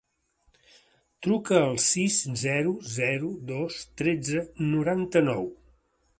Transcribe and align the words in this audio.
Truca 1.27 1.59
al 1.65 1.77
sis, 1.87 2.17
zero, 2.45 2.73
zero, 2.95 3.31
dos, 3.53 3.79
tretze, 4.03 4.45
noranta-nou. 4.73 5.49